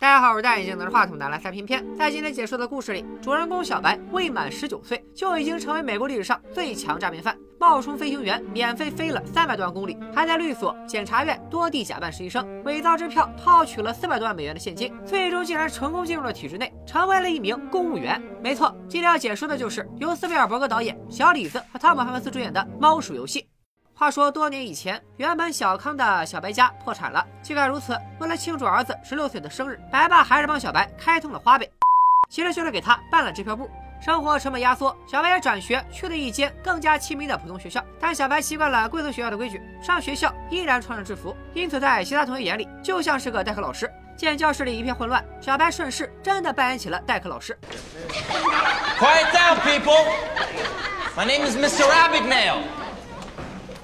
[0.00, 1.84] 大家好，我是戴眼镜拿着话筒的蓝色偏偏。
[1.96, 18.22] 在今天解说的故事里，主人公小白未满十九岁就已经成为美国历史上最强诈骗犯，冒充飞行员免费飞了三百多万公里，还在律所、检察院多地假扮实习生，伪造支票套取了四百多万美元的现金，最终竟然成功进入了体制内，成为了一名公务员。
[18.40, 23.40] 没错，今天要解说的就是由斯皮尔伯格导演、小李子和汤姆汉克斯主演的《猫鼠游戏》。
[23.98, 27.26] 话说多年以前，原本小康的小白家破产了。
[27.42, 31.68] 尽管如此，为了庆祝儿子十六岁的生日，白爸还是帮小白开通了花呗，
[32.30, 33.68] 其实就是给他办了支票簿。
[34.00, 37.84] 生活成本压缩，小白也转学去了一间更加亲民的普通学校。
[37.98, 43.90] 但小白习惯了贵族学校的规矩，上学校依然穿着制服，因此在其他同学眼里就像是个代课老师。
[44.16, 47.58] 见教室里一片混乱，小白顺势真的扮演起了代课老师。
[49.00, 50.06] Quiet down, people.
[51.16, 51.82] My name is Mr.
[51.82, 52.62] Rabbit Nail.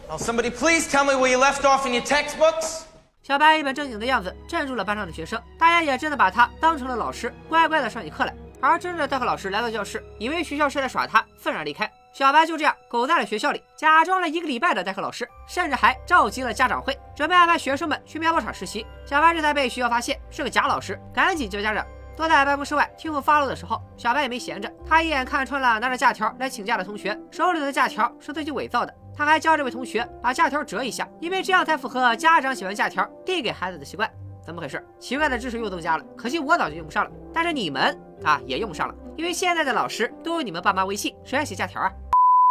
[0.09, 2.83] Now, somebody please tell me where you left off in your textbooks.
[3.23, 8.35] 小白一本正经的样子镇住了班上的学生，大家也真的把他当成了老师，乖乖的上起课来。
[8.61, 11.91] 而真正的代课老师来到教室，以为学校是在耍他，愤然离开。
[12.13, 18.87] 小白就这样苟在了学校里，假装了一个礼拜的代课老师，甚至还召集了家长会，准备安排学生们去面包厂实习。
[19.07, 21.85] 小白这才被学校发现是个假老师，赶紧叫家长。
[22.17, 28.95] 坐在办公室外听候发落的时候，小白也没闲着，他一眼看穿了拿着假条来请假的同学手里的假条是自己伪造的。
[29.17, 34.11] 他还教这位同学把假条折一下，因为这样才符合家长写完假条递给孩子的习惯。
[34.45, 34.85] 怎么回事？
[34.99, 36.05] 奇怪的知识又增加了。
[36.17, 41.91] 可惜我早就用不上了，但是你们啊也用不上了，因为现在的老师都有你们爸妈微信，谁还写假条啊？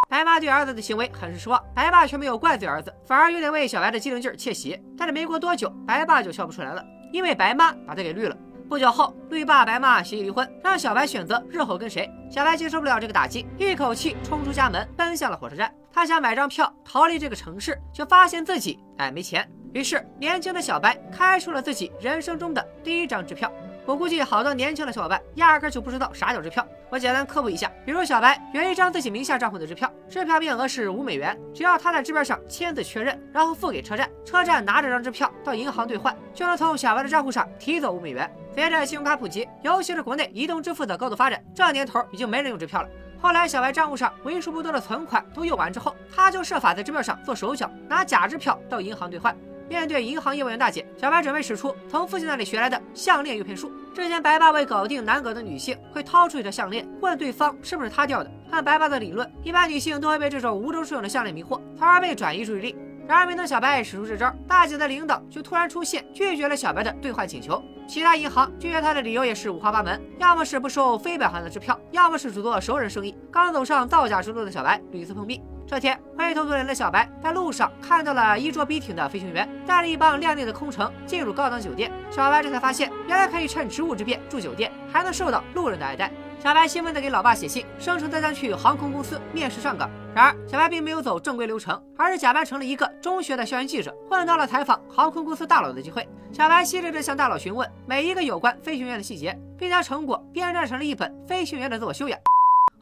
[0.10, 4.82] 白妈对儿子的行为很是失望，白爸却没有怪罪儿子，反而有点为小白的机灵劲儿窃喜。
[4.98, 8.38] 但是没过多久，白爸就笑不出来了，因为白妈把他给绿了。
[8.74, 12.12] 不久后，绿爸白妈协议离婚，让小白选择日后跟谁。
[12.28, 15.72] 小白接受不了这个打击，一口气冲出家门，奔向了火车站。
[15.92, 19.48] 他想买张票逃离这个城市，却发现自己哎没钱。
[19.76, 23.52] 于是，年轻的小白开出了自己人生中的第一张支票。
[23.86, 26.66] 我估计好多年轻的小伙伴压根就不知道啥叫支票。
[26.90, 38.32] 我简单科普一下，比如小白有一张自己名下账户的支票，支票面额是五美元，只要他在支票上签字确认，然后付给车站，车站拿这张支票到银行兑换，就能从小白的账户上提走五美元。
[38.54, 42.88] 随着信用卡普及，尤其是国内移动支付的高度发展，这年头已经没人用支票了。
[43.20, 49.36] 后来，小白账户上为数不多的存款都用完之后，他就设法在支票上做手脚，拿假支票到银行兑换。
[49.70, 53.72] 面对银行业务员大姐，小白准备使出从父亲那里学来的项链诱骗术。
[53.94, 58.32] 之前白爸为搞定难搞的女性，会掏出一条项链，问对方是不是他掉的。
[58.52, 62.76] 按白爸的理论，一般女性都会被这种无中生有的项链迷惑，从而被转移注意力。
[63.06, 67.62] 然而没等小白使出这招，大姐的领导就突然出现，拒绝了小白的兑换请求。
[67.86, 73.14] 其他银行拒绝他的理由也是五花八门，要么是不收非表行的支票，要么是只做熟人生意。
[73.30, 75.42] 刚走上造假之路的小白屡次碰壁。
[75.66, 81.92] 这天，灰头土脸的小白在路上看到了衣着笔挺的飞行员，带着一帮靓丽的空乘进入高档酒店。
[82.12, 86.12] 小白这才发现，原来可以趁职务之便住酒店，还能受到路人的爱戴。
[86.40, 89.90] 小白兴奋地给老爸写信，声称他将去航空公司面试上岗。
[90.14, 96.08] 然而，小白并没有走正规流程，而是假扮成了一个中学的校园记者，混到了采访航空公司大佬的机会。
[96.32, 102.20] 小白细致地向大佬询问每一个有关飞行员的细节，并将成果编撰成了一本飞行员的自我修养。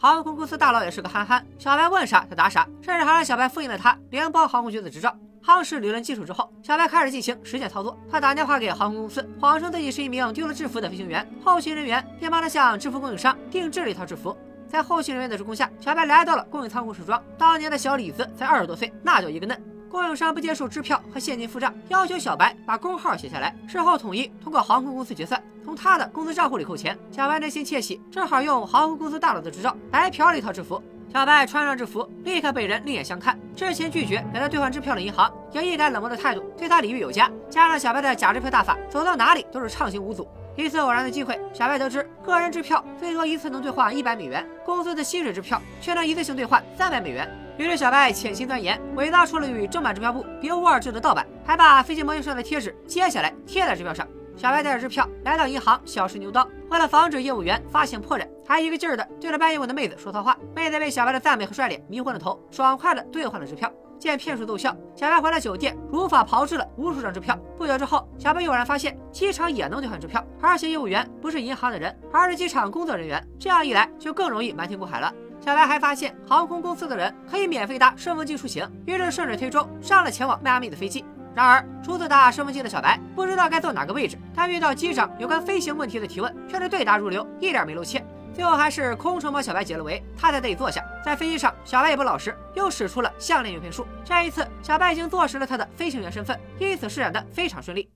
[0.02, 5.16] 航空公司大佬也是个憨憨，小白问啥他答啥，甚至还让小白复印了他联邦航空局的执照。
[5.46, 7.96] 夯实理论基础之后，小白开始进行实践操作。
[8.10, 14.36] 他打电话给航空公司，谎称自己是一名丢了制服的飞行员，后勤人员便帮他向制服供应商定制了一套制服。
[14.68, 17.24] 在后勤人员的助攻下，小白来到了供应仓库试装。
[17.38, 19.71] 当年的小李子才二十多岁，那叫一个嫩。
[19.92, 26.98] 供应商不接受支票和现金付账，要求小白把工号写下来，事后统一通过航空公司结算，从他的工资账户里扣钱。
[27.12, 30.82] 小白内心窃喜，正好用航空公司大佬的执照白嫖了一套制服。
[31.12, 33.38] 小白穿上制服，立刻被人另眼相看。
[33.54, 37.30] 之前拒绝给他兑换支票的银行也一改冷漠的态度，对他礼遇有加。
[37.50, 40.26] 加上小白的假支票大法，走到哪里都是畅行无阻。
[40.56, 47.30] 一次偶然的机会，小白得知个人支票最多一次能兑换一百美元，公司的薪水支票却能一次性兑换三百美元。
[47.58, 54.08] 于是小白潜心钻研，伪造出了与正版支票簿别无二致的盗版，还把飞机模型上的贴纸揭下来贴在支票上。
[54.36, 56.48] 小白带着支票来到银行，小试牛刀。
[56.70, 60.38] 为了防止业务员发现破绽，还一个劲儿的对着办业务的妹子说套话。
[60.56, 63.72] 妹子被小白的赞美和帅脸迷昏了头，爽快的兑换了支票。
[64.02, 67.38] 见骗术奏效，小白回了酒店，如法炮制了无数张支票。
[67.56, 73.24] 不久之后，小白偶然发现机场也能兑换支票，而且业务员不是银行的人，而是机场工作人员。
[73.40, 75.14] 这样一来，就更容易瞒天过海了。
[75.40, 81.06] 小白还发现航空公司的人可以免费搭顺风机出行，于是顺水推舟上了前往迈阿密的飞机。
[81.36, 88.04] 然而，初次搭顺风机的小白不知道该坐哪个位置，他遇到机长有关飞行问题的提问，却是对答如流，一点没露怯。
[88.34, 90.84] 最后还是空乘帮小白解了围，他才得以坐下。
[91.04, 93.86] 在飞机上，小白也不老实，又使出了项链诱骗术。
[94.04, 97.90] 这一次，小白已经坐实了他的飞行员身份，因此施展的非常顺利。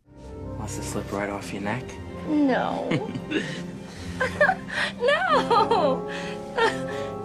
[0.59, 1.83] Must have slipped right off your neck.
[2.27, 2.85] No.
[4.99, 5.99] no.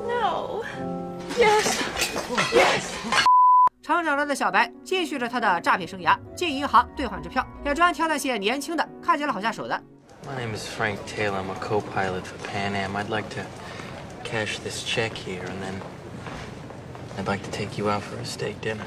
[0.07, 0.65] no.
[1.37, 1.81] Yes.
[2.53, 2.93] Yes.
[3.83, 9.83] 成长了的小白继续着他的诈骗生涯，进银行兑换支票，也专挑那些年轻的、看起来好下手的。
[10.30, 11.38] My name is Frank Taylor.
[11.38, 12.95] I'm a co-pilot for Pan Am.
[12.95, 13.45] I'd like to
[14.24, 15.81] cash this check here, and then
[17.18, 18.86] I'd like to take you out for a steak dinner.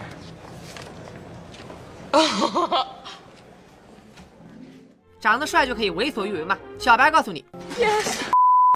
[5.20, 6.56] 长得帅就可以为所欲为吗？
[6.79, 7.44] 小白告诉你，
[7.79, 8.31] Yes。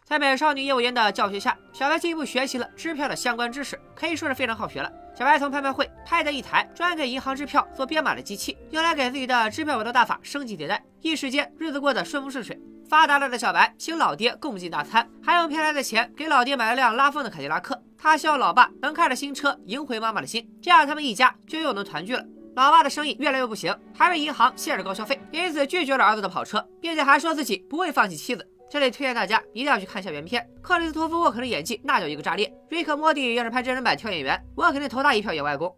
[0.08, 4.90] 在美少女业务员的教学下，小白进一步学习了支票的相关知识，可以说是非常好学了。
[5.14, 12.58] 小白从拍卖会拍得一台专给银行支票做编码的机器，用来给自己的支票尾刀大法升级迭代，一时间日子过得顺风顺水。
[12.88, 17.78] 发达了的小白请老爹共进大餐，还用骗来的钱给老爹买了辆拉风的凯迪拉克。
[17.98, 22.24] 他希望老爸能开着新车赢回妈妈的心，这样他们一家就又能团聚了。
[22.56, 28.48] 老爸的生意越来越不行，还被银行限制高消费，因此拒绝了儿子的跑车，并且还说自己不会放弃妻子。
[28.70, 32.52] 这里推荐大家一定要去看一下原片，克里斯托夫沃克的演技那叫一个炸裂。
[32.68, 35.74] 瑞克莫蒂要是拍真人版挑演员，我肯定投他一票演外公。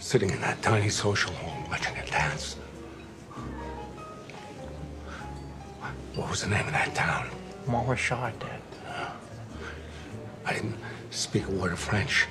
[0.00, 2.54] Sitting in that tiny social hall watching a dance.
[6.16, 7.26] What was the name of that town?
[7.66, 8.60] Dad.
[10.44, 10.74] I didn't
[11.10, 12.26] speak a word of French.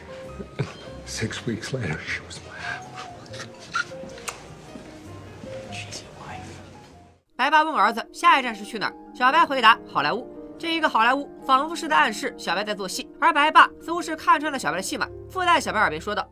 [1.05, 2.39] Six weeks later, she was.
[7.41, 10.29] 白爸问儿子下一站是去哪儿，小白回答好莱坞。
[10.59, 16.29] 这一个好莱坞仿佛是在暗示小白在做戏，而白爸似乎是看穿了小白的戏码，附在小白耳边说道。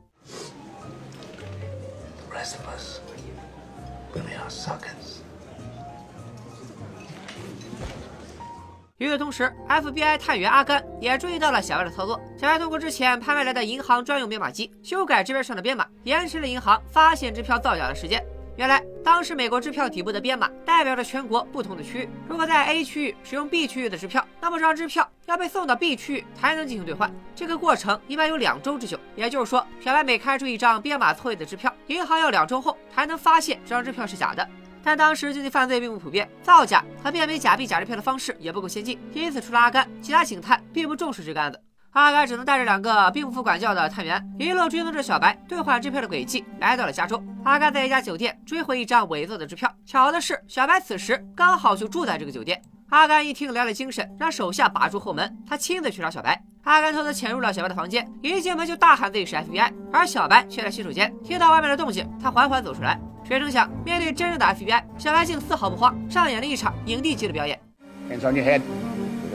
[9.00, 12.22] 与此同时，FBI 探员阿甘也注意到了小白的操作。
[12.38, 18.24] 小白通过之前拍卖来的银行专用编码机修改支票上的编码，延迟了银行发现支票造假的时间。
[18.60, 22.10] 原来，当时美国支票底部的编码代表着全国不同的区域。
[22.28, 27.10] 如果在 A 区域使用 B 区域的支票，那么这张支票要被送到 B 区域才能进行兑换。
[27.34, 29.00] 这个过程一般有两周之久。
[29.16, 34.46] 也就是说，小白每开出一张编码错误的支票，银行要两周后才能发现这张支票是假的。
[34.84, 41.58] 但当时经济犯罪并不普遍，造假和辨别假币假支票的方式也不够先进，因此除了阿甘，其他警探并不重视这个案子。
[41.92, 47.22] 阿甘只能带着两个并不服管教的探员，一路追踪着小白兑换支票的轨迹，来到了加州。
[47.44, 52.62] 阿甘在一家酒店追回一张伪造的支票，巧的是，小白此时刚好就住在这个酒店。
[52.90, 56.40] 阿甘一听来了精神，让手下把住后门，他亲自去找小白。
[56.64, 61.12] 阿甘偷偷潜入了小白的房间，一进门就大喊自己是 FBI，而小白却在洗手间。
[61.24, 63.00] 听到外面的动静，他缓缓走出来。
[63.24, 67.60] 谁成想，面对真正的 FBI，小白竟丝毫不慌，上演了一场影帝级的表演。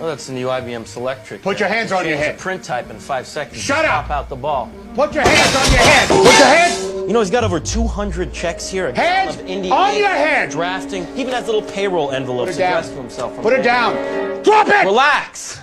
[0.05, 1.41] Oh, that's the new IBM Selectric.
[1.41, 2.39] Put your hands on your head.
[2.39, 3.59] Print type in five seconds.
[3.59, 4.05] Shut up.
[4.05, 4.71] Pop out the ball.
[4.95, 6.09] Put your hands on your head.
[6.09, 6.85] Put your hands.
[6.85, 8.93] You know he's got over 200 checks here.
[8.93, 10.51] Hands of Indy on your head.
[10.51, 11.07] Drafting.
[11.15, 12.73] He even has little payroll envelopes Put it down.
[12.73, 13.41] addressed to himself.
[13.41, 14.43] Put it down.
[14.43, 14.85] Drop it.
[14.85, 15.63] Relax.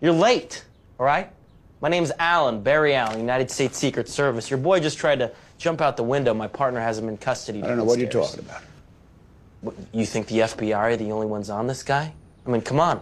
[0.00, 0.64] You're late.
[0.98, 1.30] All right.
[1.80, 4.50] My name's Alan Barry Allen, United States Secret Service.
[4.50, 6.34] Your boy just tried to jump out the window.
[6.34, 7.62] My partner has him in custody.
[7.62, 8.62] I don't know what you're talking about.
[9.60, 12.12] What, you think the FBI are the only ones on this guy?
[12.44, 13.00] I mean, come on.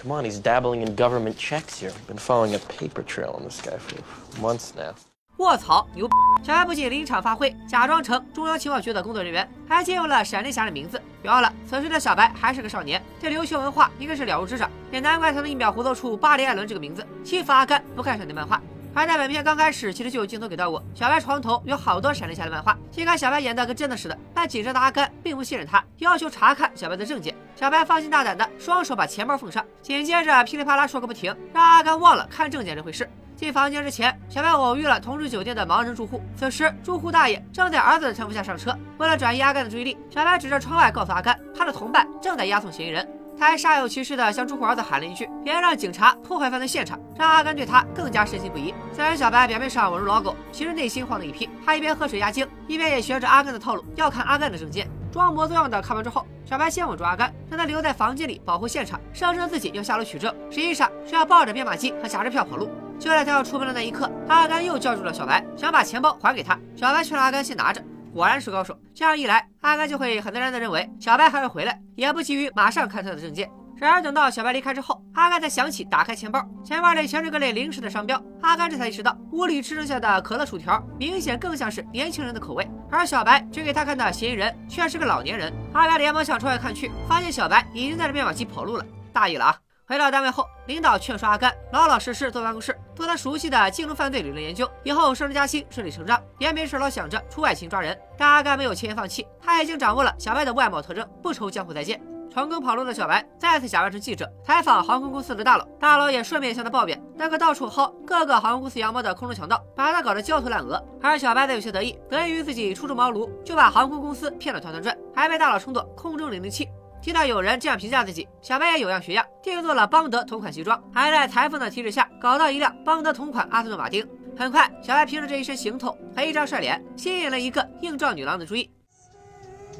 [0.00, 1.92] Come on, he's dabbling in government checks here.
[2.06, 3.96] Been following a paper trail on this guy for
[4.40, 4.94] months now.
[5.38, 6.08] 卧槽，牛！
[6.40, 11.02] 小白不仅临场发挥，假装成中央情报局的工作人员，还借用了闪电侠的名字。
[11.20, 18.62] 别忘了，此时的小白还是个少年，对流行文化应该是了如指掌，也难怪他能一秒胡诌出巴黎·艾伦这个名字，欺负阿甘不看闪电漫画。
[18.98, 22.76] 而在本片刚开始，其实就有镜头给到过，小白床头有好多闪电侠的漫画。
[22.90, 27.32] 尽管小白演的跟真的似的，但紧张的阿甘并不信任他，要求查看小白的证件。
[27.54, 33.08] 小白放心大胆的双手把钱包奉上，紧接着噼里啪啦说个不停，让阿甘忘了看证件这回事。
[33.36, 36.20] 进房间之前，小白偶遇了同住酒店的盲人住户。
[36.36, 38.76] 此时，住户大爷正在儿子的搀扶下上车。
[38.96, 43.08] 为了转移阿甘的注意力，小白指着窗外告诉阿甘，他的同伴正在押送嫌疑人。
[43.38, 48.74] 他还煞有其事地向住户儿子喊了一句：“别让警察破坏犯罪现场。”让阿甘对他更加深信不疑。
[48.92, 51.48] 虽然小白表面上稳如老狗，其实内心慌的一批。
[51.64, 54.88] 他一边喝水压惊，一边也学着阿甘的套路，要看阿甘的证件。
[55.12, 62.68] 装模作样的看完之后，小白先稳住阿甘，让他留在房间里保护现场，声称自己要下楼取证，实际上是要抱着编码机和假支票跑路。
[62.98, 66.58] 就在他要出门的那一刻，阿甘又叫住了小白，想把钱包还给他。
[66.76, 67.82] 小白劝阿甘先拿着。
[68.12, 73.48] 果然是高手，这样一来，阿甘就会很自然地认为小白还会回来，也不急于马上看他的证件。
[73.76, 78.20] 然而等到小白离开之后，阿甘才想起打开钱包，钱包里全是各类零食的商标。
[78.42, 85.52] 阿甘这才意识到，屋里吃剩下的可乐、薯条明显更像是年轻人的口味，而小白指给他看的嫌疑人却是个老年人。
[85.72, 89.56] 阿甘连忙向窗外看去，发现小白已经带着编码机跑路了，大意了啊！
[89.88, 97.98] 回到单位后，领导劝说阿甘老老实实坐办公室，做他熟悉的金融犯罪理论研究，以后升职加薪顺理成章，别没事老想着出外勤抓人。
[98.18, 101.98] 但阿甘没有轻言放弃，他已经掌握了小白的外貌特征，不愁江湖再见。
[102.30, 105.66] 成功跑路的小白再次假扮成记者，采访航空公司的大佬。
[105.80, 110.78] 大佬也顺便向他抱怨，那个到处薅各个航空公司羊毛的空中强盗，把他搞得焦头烂额。
[111.02, 116.68] 而小白则有些得意，得益于自己初出茅庐就把航空公司骗得团团转，还被大佬称作空中零零七。
[117.00, 124.06] 听到有人这样评价自己，小白也有样学样，定做了邦德同款西装，还在裁缝的提示下搞到一辆邦德同款阿斯顿马丁。
[124.36, 128.70] 很快，小白凭着这一身行头和一张帅脸，吸引了一个硬照女郎的注意。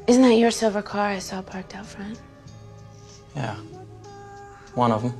[0.07, 2.17] Isn't that your silver car I saw parked out front?
[3.35, 3.55] Yeah.
[4.75, 5.13] One of them.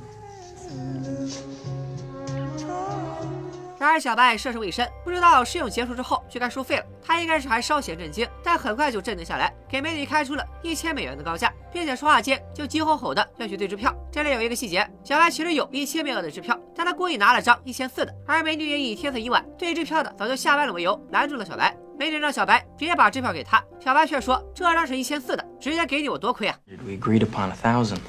[3.80, 6.84] 然而小白涉世未深，不知道试用结束之后就该收费了。
[7.02, 13.90] 他应该是还稍显震惊，但很快就镇定下来，给美女开出了一千美元的高价，并且说话间就急吼吼的要去兑支票。
[14.12, 21.74] 这里有一个细节，小白其实有一千美元的支票，但他故意拿了张一千四的，而美女也以天色已晚，兑支票的早就下班了为由拦住了小白。
[21.98, 28.00] 美女让小白直接把支票给他，小白却说这张是一千四的，直接给你我多亏啊！We agreed upon a thousand.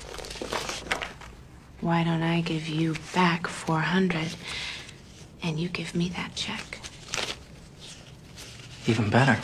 [1.80, 4.34] Why don't I give you back 400
[5.44, 6.80] and you give me that check?
[8.88, 9.38] Even better.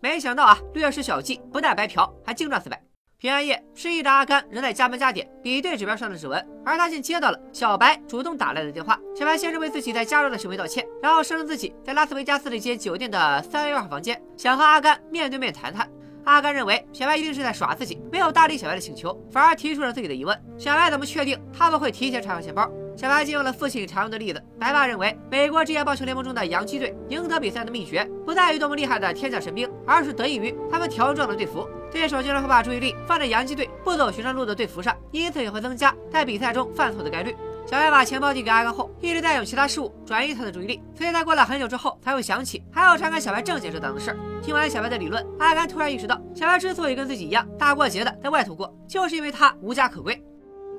[0.00, 2.80] 没想到啊，略施小计，不但白嫖，还净赚四百。
[3.18, 9.00] 平安夜，失忆的阿甘仍在加班加点比对指标上的指纹，而他竟接到了小白主动打来的电话。
[9.18, 15.90] 小白先是为自己在加州的行为道歉，然后声称自己在拉斯维加斯的一间酒店的三幺二号房间，想和阿甘面对面谈谈。
[16.24, 22.70] 阿甘认为小白一定是在耍自己，没有搭理小白的请求，反而提出了自己的疑问：小白怎么确定他们会提前查看钱包？
[22.96, 31.68] 小白借用了父亲常用的例子，白爸认为美国职业棒球联盟中的洋基队赢得比赛的秘诀不在于多么厉害的天降神兵，而是得益于他们条状的队服。
[31.92, 37.36] 对手经常会把注意力放在洋基队不走寻常路的队服上，因此也会增加在比赛中犯错的概率。
[37.66, 44.16] 小白把钱包递给阿甘后，一直在用其他事物转移他的注意力，所以在过了很久之后才会想起还要查看小白证件这档子事儿。
[44.40, 50.14] 听完小白的理论，阿甘突然意识到，小白之所以跟自己一样大过节的在外头过，就是因为他无家可归。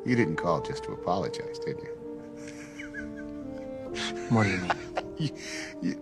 [0.06, 1.97] You didn't call just to apologize, did you?
[4.30, 4.60] What do you
[5.20, 5.98] mean?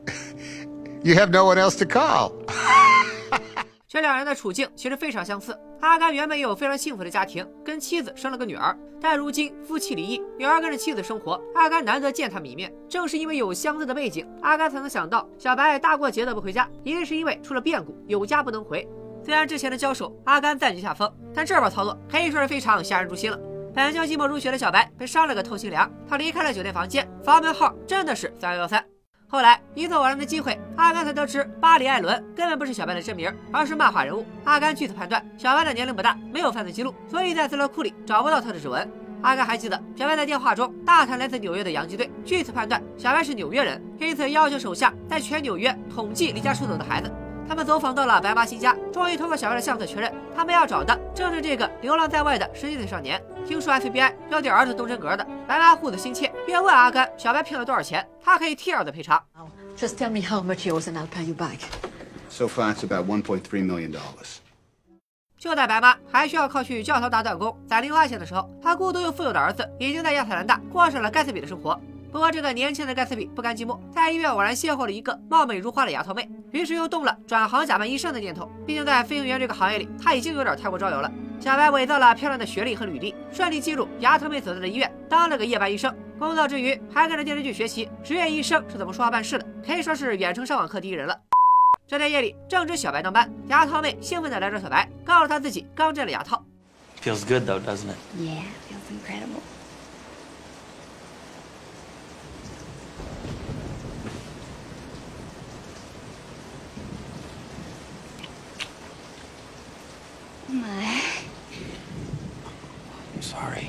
[1.04, 2.34] You have no one else to call.
[3.88, 5.58] 这两人的处境其实非常相似。
[5.80, 12.74] 阿甘原本有非常幸福的家庭，跟妻子生了个女儿，但如今夫妻离异，女儿跟着妻子生活，阿甘难得见他们一面。
[12.90, 18.86] 正是因为有相似的背景，阿甘才能想到小白大过节的不回家，一定是因为出了变故，有家不能回。
[19.24, 23.40] 虽然之前的交手阿甘暂居下风，但这波操作可以说是非常吓人诛心了。
[23.76, 28.82] 本就寂寞如雪的小白被伤了个透心凉，他离开了酒店房间，房门号真的是三幺幺三。
[29.28, 34.26] 后来一次偶然的机会，阿甘才得知巴里·艾伦根本不是小白的真名，而是漫画人物。
[34.46, 38.90] 阿甘据此判断，小白的年龄不大，没有犯罪记录，所以在资料库里找不到他的指纹。
[39.22, 47.12] 阿甘还记得小白在电话中大谈来自纽约的洋基队，据此判断小白是纽约人，因此要求手下在全纽约统计离家出走的孩子。
[47.48, 53.22] 他们走访到了白妈新家，终于通过小白的相册确认，他们要找的正是这个流浪在外的十七岁少年。
[53.48, 59.24] 听说 FBI 要对儿子动真格的，白妈护子心切，便问阿甘小白骗了多少钱，他可以替儿子赔偿。
[59.78, 61.60] Just tell me how much yours and I'll pay you back.
[62.30, 63.96] So far, it's about $1.3 million.
[65.38, 71.80] 就在白妈还需要靠去教堂打短工攒零花钱的时候，她孤独又富有的儿子已经在亚特兰大过上了盖茨比的生活。
[72.16, 78.50] 不过，这个年轻的盖茨比不甘寂寞，在医院偶然邂逅了一个貌美如花的丫头妹，于是又动了转行假扮医生的念头。
[78.66, 81.12] 毕竟在飞行员这个行业里，他已经有点太过招摇了。
[81.42, 85.94] 小白伪造了漂亮的学历和履历，顺利进入丫头妹所在的医院，当了个夜班医生。
[86.18, 91.20] 工作之余，还跟着电视剧学习职业医生是怎么说话办事的，可以说是远程上网课第一人了。
[91.86, 96.42] 这天夜里，正值小白当班，牙套妹兴奋地来找小白，告诉他自己刚摘了牙套。
[97.04, 97.98] Feels good though, doesn't it?
[98.18, 99.42] Yeah, feels incredible.
[110.48, 111.02] My.
[113.14, 113.68] I'm sorry.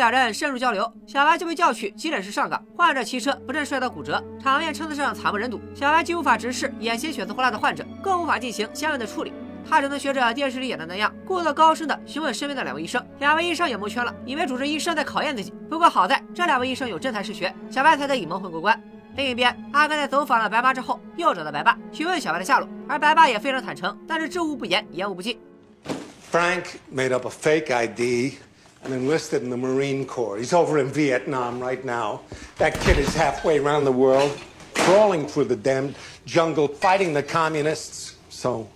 [0.00, 5.60] 两人深入交流，小白就被叫去急诊室上岗，患者骑车不慎摔倒骨折，场面称得上惨不忍睹。
[5.74, 9.32] 小白既无法直视眼前血丝呼啦的患者，更无法进行相应的处理，
[9.68, 13.04] 他只能学着电视里演的那样，故作高声的询问身边的两位医生。
[13.18, 15.52] 两位医生也蒙圈了，以为主治医生在考验自己。
[15.68, 18.80] 不过好在这两位医生有真才实学，小白才得以蒙混过关。
[19.16, 25.38] 另一边，阿甘在走访了白妈之后，又找到白爸询问小白的下落，而白爸也非常坦诚，但是知无不言，言无不尽。
[26.32, 26.62] Frank
[26.94, 28.34] made up a fake ID
[28.83, 30.37] and enlisted in the Marine Corps.
[30.37, 32.21] He's over in Vietnam right now.
[32.57, 34.31] That kid is halfway around the world,
[34.73, 38.15] crawling through the damned jungle, fighting the communists.
[38.29, 38.67] So,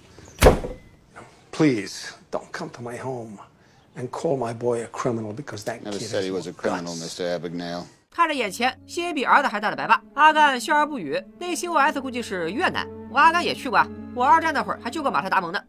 [1.51, 3.39] please don't come to my home
[3.95, 6.51] and call my boy a criminal because that Never kid said he has was a
[6.51, 7.19] no criminal, guts.
[7.19, 7.39] Mr.
[7.39, 7.85] Abagnale.
[8.11, 15.61] 看着眼前心比儿子还大的白爸，阿甘笑而不语，内心 OS 估计是越南 我阿甘也去过啊，我二战那会儿还救过马特·达蒙呢。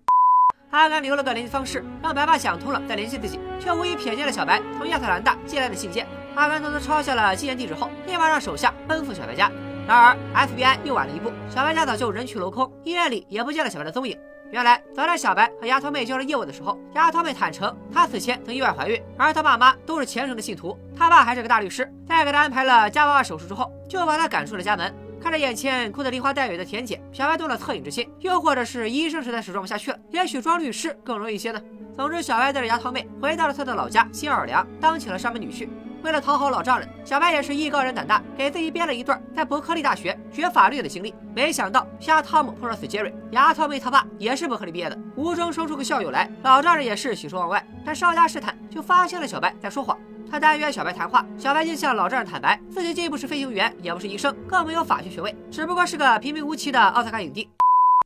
[0.71, 6.05] 阿甘留了个联系方式，让白爸想通了再联系自己，却无意瞥见了小白从亚特兰大寄来的信件。
[6.35, 9.49] 阿甘偷偷抄下了寄件地址后，立马让手下奔赴小白家。
[9.87, 14.19] 然而 FBI 又晚了一步，小白家早就人去楼空，医院里也不见了小白的踪影。
[14.51, 24.93] 原来早在小白和丫头妹交流业务的时候，丫头妹坦诚她此前曾意外怀孕，而她爸妈都是虔诚的信徒，她爸还是个大律师，在给她安排了夹娃娃手术之后，就把她赶出了家门。
[25.25, 31.59] 看着眼前哭得梨花带雨的田姐，小白动了恻隐之心，又或者是医生实在是装不下去了，也许装律师更容易一些呢。
[31.95, 35.67] 总之，小白带着牙套妹回到了他的老家新奥尔良，当起了上门女婿。
[36.03, 41.11] 为了讨好老丈人，小白也是艺高人胆大，给自己编了一段在伯克利大学学法律的经历。
[41.35, 47.65] 没想到瞎汤姆碰上死杰瑞，牙套妹他爸也是伯克利毕业的，无中生出个校友来，老丈人也是喜出望外。
[47.83, 49.97] 但稍加试探，就发现了小白在说谎。
[50.29, 57.47] 他单约小白谈话，小白竟向老丈人坦白，自己既不是飞行员，也不是医生，更没有法学学位，只不过是个平平无奇的奥斯卡影帝。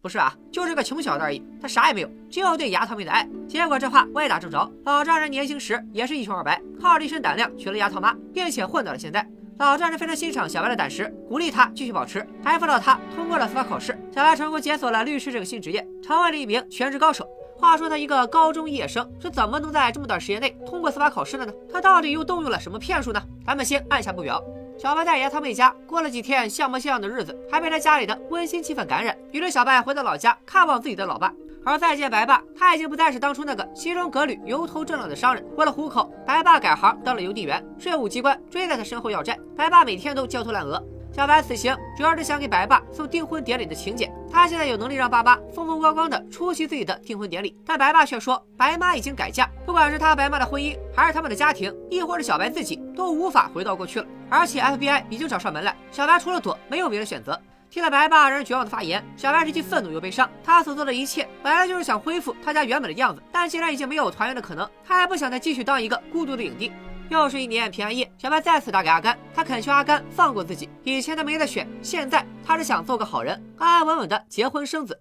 [0.02, 3.28] 不是啊，就是个穷小子而已，他啥也没有，只有对牙套妹的爱。
[3.48, 9.28] 结果这话歪打正着，老丈人年轻时也是一穷二白，靠着一身胆量娶了牙套妈，并且混到了现在。
[9.58, 13.92] 老丈人非常欣赏小白的胆识，鼓励他继续保持，还辅导他通过了司法考试。
[14.16, 17.28] 小白成功解锁了律师这个新职业，成为了一名全职高手。
[17.60, 21.52] 话说他一个高中毕业生是怎么能在这么短时间内通过司法考试的呢？
[21.72, 23.22] 他到底又动用了什么骗术呢？
[23.46, 24.42] 咱们先按下不表。
[24.78, 29.18] 小白在牙套妹家过了几天像模像样的日子，还被他家里的温馨气氛感染。
[29.34, 31.34] 于是小白回到老家看望自己的老爸。
[31.66, 35.46] 而再见白爸，他已经不再是当初那个西装革履、油头正亮的商人。
[35.58, 37.62] 为了糊口，白爸改行当了邮递员。
[37.78, 40.82] 税务机关追在他身后要债，白爸每天都焦头烂额。
[41.12, 44.14] 小白此行主要是想给白爸送订婚典礼的请柬。
[44.32, 54.06] 他现在有能力让爸妈风风光光的出席自己的订婚典礼，但白爸却说白妈已经改嫁，不管是他白妈的婚姻，还是他们的家庭，亦或是小白自己，都无法回到过去了。
[54.30, 57.40] 而且 FBI 已经找上门来，小白除了躲，没有别的选择。
[57.72, 60.30] 听了白爸让人绝望的发言，小白是既愤怒又悲伤。
[60.44, 66.72] 他所做的一切，本来就是想恢复他家原本的样子，但既然已经没有团圆的可能，他还不想再继续当一个孤独的影帝。
[67.10, 70.70] 又是一年平安夜，小白再次打给阿甘，他恳求阿甘放过自己。
[70.84, 74.98] 以前他没得选，现在他是想做个好人，安安稳稳的结婚生子。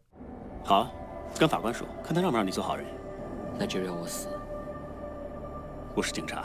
[0.64, 0.90] 好，
[1.38, 2.86] 跟法官说，看他让不让你做好人。
[3.58, 4.28] 那就让我死。
[5.94, 6.44] 我是警察。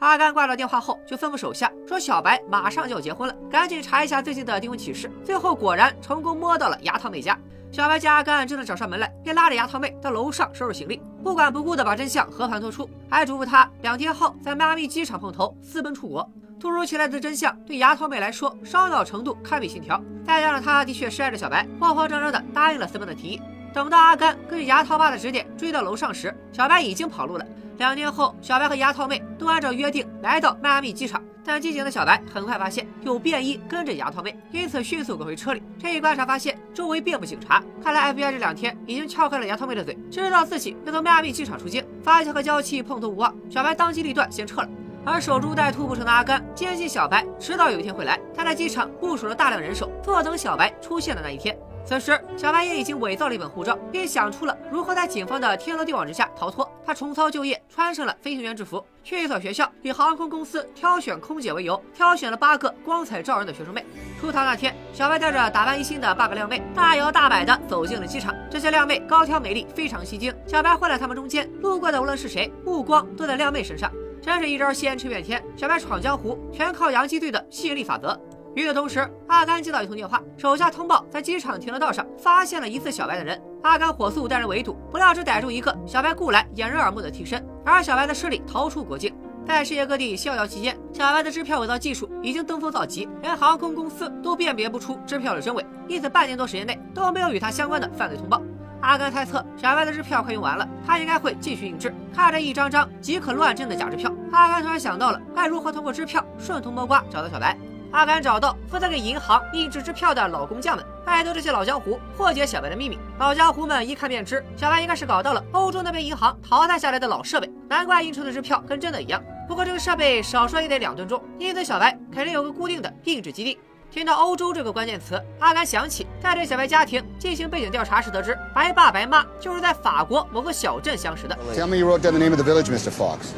[0.00, 7.38] 阿甘挂了电话后，就吩咐手下说：“小白马上就要结婚了，赶紧查一下最近的订婚启事。”最后果然成功摸到了牙套妹家。
[7.72, 16.30] 小白见阿甘真的找上门来，便拉着牙套妹到楼上收拾行李，不管不顾的把真相和盘托出，还嘱咐他两天后在迈阿密机场碰头，私奔出国。
[16.60, 23.40] 突如其来的真相对牙套妹来说烧脑程度堪比信条，再加上她的确深爱着小白，慌慌张张的答应了私奔的提议。
[23.72, 27.46] 等到阿甘根据牙套爸的指点追到楼上时，小白已经跑路了。
[27.82, 31.20] 两年后，小白和牙套妹都按照约定来到迈阿密机场。
[31.44, 35.60] 但机警的小白很快发现有便衣跟着牙套妹，因此迅速滚回车里。
[35.80, 41.84] 这一观察发现周围并不警察，看来 FBI 这两天已经撬开了牙套妹的嘴，知道自己要从迈阿密机场出境。
[42.04, 44.68] 发现和娇妻碰头无望，小白当机立断先撤了。
[45.04, 51.58] 而守株待兔不成的阿甘坚信小白迟早有一天会来，他在机场部署了大量人手，坐等小白出现的那一天。
[51.84, 56.70] 此时，小白也已经伪造了一本护照，并想出了如何在警方的天罗地网之下逃脱。
[56.86, 63.84] 他重操旧业，穿上了飞行员制服，去一所学校，以航空公司挑选空姐为由，挑选了八个光彩照人的学生妹。
[64.20, 68.32] 出逃那天，小白带着打扮一新的八个靓妹，大摇大摆地走进了机场。
[68.48, 70.32] 这些靓妹高挑美丽，非常吸睛。
[70.46, 73.90] 小白混在他们中间，路过的无论是谁，目光都在靓妹身上。
[74.20, 75.42] 真是一招先吃遍天。
[75.56, 78.18] 小白闯江湖，全靠洋基队的吸引力法则。
[78.54, 83.40] 与此同时，阿甘接到一通电话，手下通报在机场停车道上发现了疑似小白的人。
[83.62, 89.14] 阿甘火速带人围堵，不料只逮住一个小白雇来掩人耳目的替身，而小白的势力逃出国境。
[89.46, 98.42] 在世界各地逍遥期间，小白的支票伪造技术已经登峰造极，连航空公司都辨别不出支票的真伪，因此半年多时间内都没有与他相关的犯罪通报。
[98.82, 101.94] 阿甘猜测小白的支票快用完了，他应该会继续印制。
[102.14, 107.56] 看着一张张即可乱真的假支票，阿甘突然想到了该如何通过支票顺藤摸瓜找到小白。
[107.92, 112.98] 阿甘找到负责给银行印制支票的老工匠们，拜托这些老江湖破解小白的秘密。
[113.18, 119.22] 老江湖们一看便知，小白应该是搞到了欧洲那边银行淘汰下来的老设备，难怪印出的支票跟真的一样。
[119.46, 123.58] 不过这个设备少说也得两吨重，因此小白肯定有个固定的印制基地。
[123.90, 131.36] 听到欧洲这个关键词，阿甘想起在对小白家庭进行背景调查时得知，白爸白妈就是在法国某个小镇相识的。
[131.54, 132.90] Tell me you wrote down the name of the village, Mr.
[132.90, 133.34] Fox.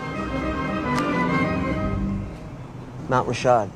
[3.09, 3.67] Mount Rashad.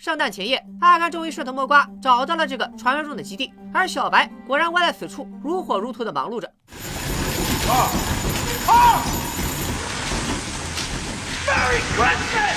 [0.00, 6.50] 圣诞前夜，阿甘终于顺藤摸瓜找到了这个传说中的基地，而小白果然窝在此处，如火如荼的忙碌着。
[7.68, 7.74] 啊
[8.66, 9.02] 啊
[11.46, 12.56] Merry Christmas!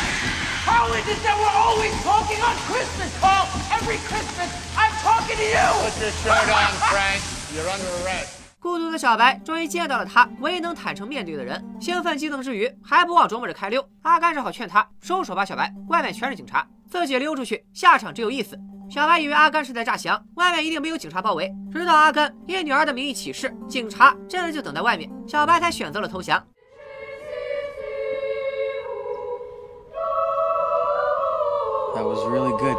[0.65, 3.47] How is it that we're always talking on Christmas, Paul?
[3.73, 5.67] Every Christmas, I'm talking to you!
[5.83, 7.21] Put your shirt on, Frank.
[7.53, 8.39] You're under arrest.
[8.57, 13.85] 孤独的小白终于见到了他唯一能坦诚面对的人，兴奋激动之余，还不忘琢磨着开溜。
[14.03, 18.57] 阿甘只好劝他收手吧，小白，外面全是警察，自己溜出去，下场只有一死。
[18.89, 26.45] 小白以为阿甘是在诈降，外面一定没有警察包围，直到阿甘以女儿的名义起誓，警察真的就等在外面，小白才选择了投降。
[31.95, 32.77] That was really good,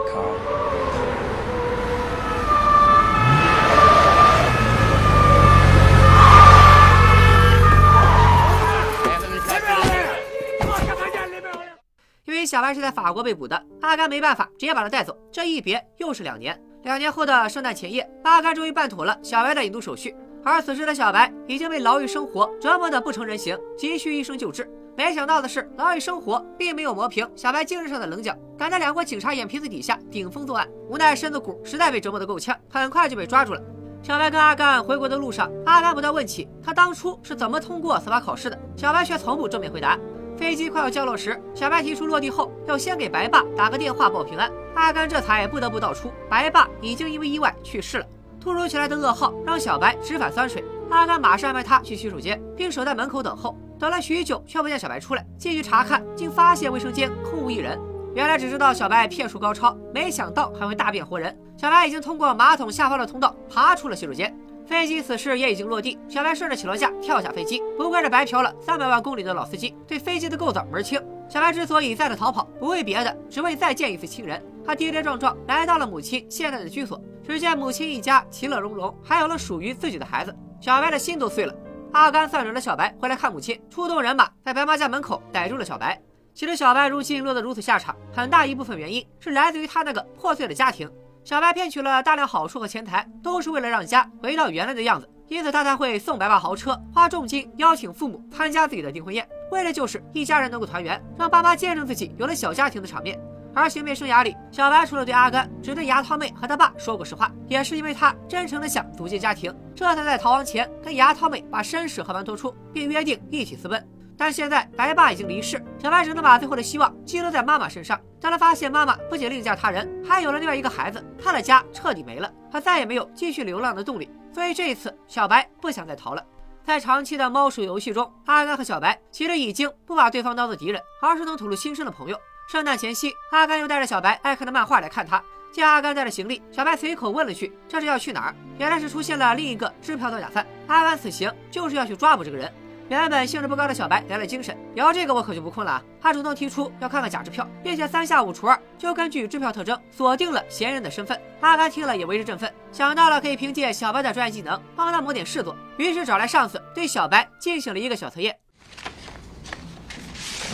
[12.54, 15.18] 小白是在法国被捕的，阿甘没办法，直接把他带走。
[15.32, 16.56] 这一别又是两年。
[16.84, 20.14] 两年后的圣诞前夜，阿甘终于办妥了小白的引渡手续。
[20.44, 24.70] 而此时的小白已经被牢狱生活折磨得不成人形，急需医生救治。
[24.96, 30.68] 没想到的是，牢狱生活并没有磨平小白精神上的棱角，敢在两国警察眼皮子底下顶风作案。
[30.88, 33.60] 无奈身子骨实在被折磨得够呛，很快就被抓住了。
[34.00, 39.98] 小白跟阿甘回国的路上，阿甘不断问起他当初是怎么通过司法考试的，小白却从不正面回答。
[40.36, 44.50] 飞机快要降落时，小白提出落地后要先给白爸打个电话报平安。
[44.74, 48.06] 阿甘这才不得不道出，白爸已经因为意外去世了。
[48.40, 53.56] 突如其来的噩耗让小白直反酸水，阿甘马上安排他去洗手间，并守在门口等候。
[53.78, 57.78] 等了许久，却不见小白出来，进去查看，竟发现卫生间空无一人。
[58.14, 61.36] 原来只知道小白骗术高超，没想到还会大变活人。
[61.56, 64.36] 小白已经通过马桶下方的通道爬出了洗手间。
[64.66, 67.62] 飞机此时也已经落地，小白顺着起落架跳下飞机。
[67.76, 71.00] 不怪这白嫖了三百万公里的老司机，对飞机的构造门清。
[71.28, 74.42] 小白之所以再次逃跑，不为别的，只为再见一次亲人。
[74.66, 80.34] 他跌跌撞撞来到了母亲现在的居所，只见母亲一家其乐融融，还有了属于自己的孩子。
[80.60, 81.54] 小白的心都碎了。
[81.92, 86.00] 阿甘算准了小白回来看母亲，出动人马在白妈家门口逮住了小白。
[86.34, 90.90] 其实小白如今落得如此下场，很大一部分原因是来自于他那个破碎的家庭。
[91.24, 103.18] 小白骗取了大量好处和钱财，都是为了让家回到原来的样子，因此他才会送白爸豪车，花重金邀请父母参加自己的订婚宴，为的就是一家人能够团圆，让爸妈见证自己有了小家庭的场面。
[103.54, 113.82] 而行骗生涯里，小白除了对阿甘，只对牙套妹和他爸说过实话，也是因为他真诚的想组建家庭，这才在逃亡前跟牙套妹把身世和盘托出，并约定一起私奔。
[114.16, 118.00] 但是现在白爸已经离世，小白只能把最后的希望寄托在妈妈身上。
[118.20, 124.10] 当他发现妈妈不仅另嫁他人，还有了另外一个孩子，他的家彻底没了，他再也没有继续流浪的动力。
[124.32, 126.24] 所以这一次，小白不想再逃了。
[126.64, 132.18] 在长期的猫鼠游戏中，阿甘和小白其实已经不把对方当做敌人，而是能吐露心声的朋友。
[132.48, 135.22] 圣诞前夕，阿甘又带着小白爱看的漫画来看他。
[135.52, 140.44] 见阿甘带着行李，小白随口问了句：“这是要去哪儿？”原来是出现了另一个支票造假犯。
[140.66, 142.52] 阿甘此行就是要去抓捕这个人。
[142.90, 145.82] 原本兴致不高的小白来了精神，聊这个我可就不困了啊。
[146.00, 151.18] 他主动提出要看看假支票，并且三下五除二就根据支票特征锁定了嫌疑人的身份。
[151.40, 158.38] 阿甘听了也为之振奋，想到了可以凭借小白的专业技能帮他谋点事做，于是找来上司对小白进行了一个小测验。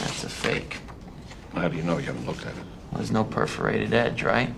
[0.00, 0.76] That's a fake.
[1.52, 2.00] How do you know?
[2.00, 2.64] You haven't looked at it.
[2.94, 4.50] There's no perforated edge, right?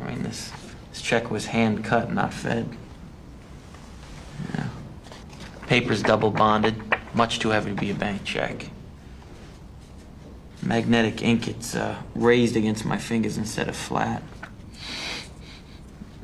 [0.00, 0.50] I mean, this
[0.90, 2.64] this check was hand cut, not fed.
[4.54, 4.64] Yeah.
[5.66, 8.69] Paper's double bonded, much too heavy to be a bank check.
[10.61, 14.21] Magnetic ink, it's uh, raised against my fingers instead of flat.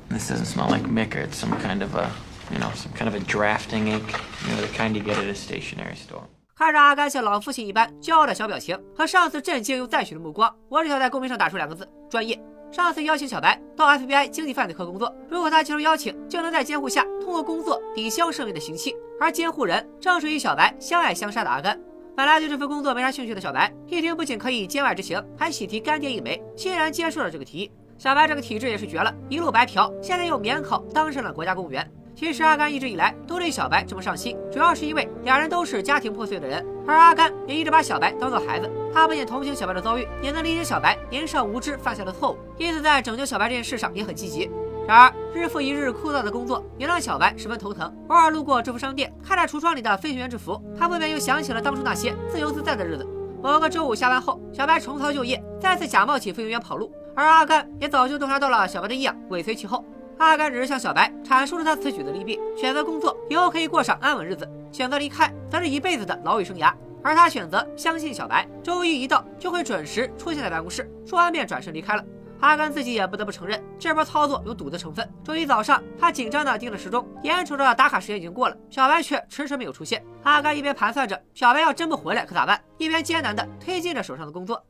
[0.09, 1.19] This doesn't smell like Micker.
[1.19, 2.11] It's some kind of a,
[2.51, 4.03] you know, some kind of a drafting ink.
[4.47, 6.23] You know, the kind you get at a stationery store.
[6.55, 12.39] 看着阿甘像老父亲一般骄傲的小表情和上司震惊又赞许的目光，我只想在公屏上打出两个字：专业。
[12.70, 18.94] 上司邀请小白到 FBI 经济犯罪科工作，如果他接受邀请，就能在监护下通过工作抵消剩余的刑期。
[19.18, 21.80] 而监护人正是与小白相爱相杀的阿甘。
[22.14, 27.70] 本来对这份工作没啥兴趣的小白，一听不仅可以监外执行，还喜提干爹一枚，欣然接受了这个提议。
[27.96, 31.90] 小白这个体质也是绝了，一路白嫖，现在又免考当上了国家公务员。
[32.16, 38.70] 其实阿甘一直以来都对小白这么上心，主要是因为两人都是家庭破碎的人，而阿甘也一直把小白当做孩子。
[38.94, 44.50] 他不仅同情小白的遭遇，也能理解小白年少无知犯下的错误，因此在拯救小白这件事上也很积极。
[44.88, 47.94] 然而日复一日枯燥的工作也让小白十分头疼。
[48.08, 53.06] 偶尔路过制服商店，看着橱窗里的飞行员制服，他不免又想起了当初那些自由自在的日子。
[53.42, 59.84] 某个周五下班后，小白重操旧业，再次假冒起飞行员跑路，而阿甘也早就洞察到了小白的异样，尾随其后。
[60.18, 66.72] 阿甘只是向小白阐述了他此举的利弊，选择工作以后可以过上安稳日子；选择离开，则是一辈子的牢狱生涯。
[67.02, 72.04] 而他选择相信小白，周一一到就会准时出现在办公室，说完便转身离开了。
[72.40, 75.08] 阿甘自己也不得不承认，这波操作有赌的成分。
[75.22, 80.02] 周一早上，他紧张地盯着时钟，眼瞅着打卡时间已经过了，小白却迟迟没有出现。
[80.22, 84.62] 阿甘一边盘算着小白要真不回来可咋办，一边艰难地推进着手上的工作。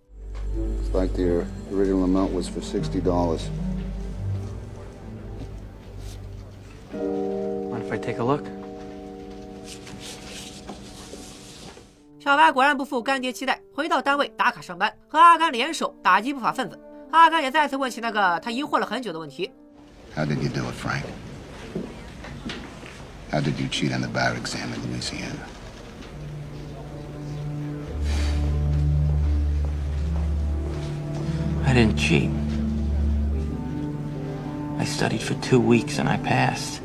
[0.92, 3.42] Like the original amount was for sixty dollars.
[6.95, 8.45] Mind if I take a look?
[12.19, 16.79] 小白果然不负干爹期待，回到单位打卡上班，和阿甘联手打击不法分子。
[17.11, 19.51] 阿甘也再次问起那个他疑惑了很久的问题。
[20.15, 21.03] How did you do it, Frank?
[23.31, 25.47] How did you cheat on the bar exam in Louisiana?
[31.65, 32.29] I didn't cheat.
[34.77, 36.81] I studied for two weeks and I passed.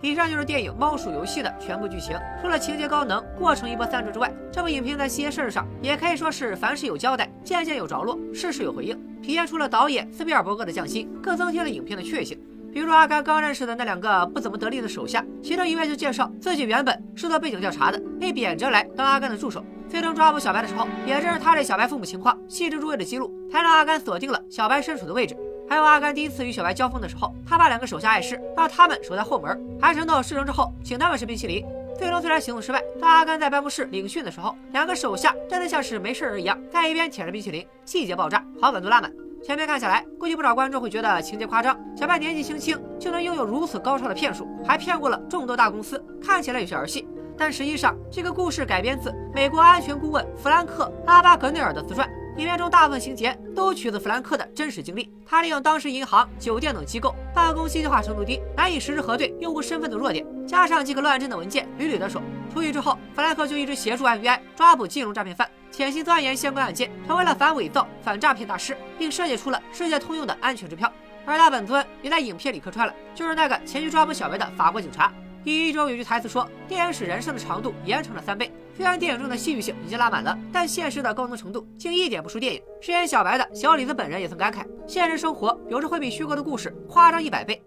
[0.00, 2.16] 以上就是电影《猫鼠游戏》的全部剧情。
[2.40, 12.38] 除了情节高能、过程一波三折之外，这部影片在些事儿上也可以说是凡事有交代，件件有着落，事事有回应，体现出了导演斯皮尔伯格的匠心，更增添了影片的确性。
[12.72, 19.64] 比如阿甘刚认识的那两个不怎么得力的手下，其中一位就介绍自己原本是做背景调查的，被贬谪来当阿甘的助手。
[19.88, 25.34] 最终抓捕小白的时候，也正是他对小白父母情况细致入微的记录，才让阿甘锁定了小白身处的位置。
[25.68, 31.64] 还有阿甘第一次与小白交锋的时候，他把两个手下碍事，让他们守在后门，还承诺事成之后请他们吃冰淇淋。
[31.98, 39.12] 最终虽然行动失败，但阿甘在办公室领训的时候，两个手下真的像是没事人一样，在一边舔着冰淇淋，细节爆炸，好感度拉满。
[39.44, 47.06] 前面看下来，估计不少观众会觉得情节夸张，小白年纪轻轻就能拥有如此高超的骗术，还骗过了众多大公司，看起来有些儿戏。
[47.36, 52.08] 但实际上，这个故事改编自美国安全顾问弗兰克·拉巴格内尔的自传。
[52.38, 55.12] 影片中大部分情节都取自弗兰克的真实经历。
[55.26, 62.22] 他利用当时银行、酒店等机构办公信息化程度低，难以实时核对用户身份的弱点，加上几个乱真的文件屡屡得手。
[62.54, 70.92] 出狱之后，弗兰克就一直协助 FBI 抓捕金融诈骗犯，潜心钻研相关案件，成为了反伪造、反诈骗大师，并设计出了世界通用的安全支票。
[71.26, 75.12] 而他本尊也在影片里客串了，就是那个前去抓捕小白的法国警察。
[75.42, 82.62] 第一中有句台词说：“电影使人生的长度延长了三倍。”虽然电影中的戏剧性已经拉满了，但现实的高能程度竟一点不输电影。
[82.80, 87.60] 饰演小白的小李子本人也曾感慨：“现实生活有时会比虚构的故事夸张一百倍。”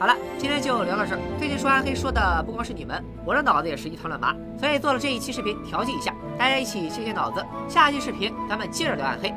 [0.00, 1.20] 好了，今天就聊到这儿。
[1.38, 7.44] 最近说暗黑说的不光是你们，我的脑子也是一团乱麻，所以做了这一期视频调剂一下，大家一起清清脑子。
[7.68, 9.28] 下期视频咱们接着聊暗黑，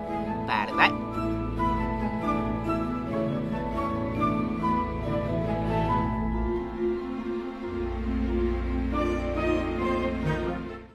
[0.47, 1.24] 拜了个拜。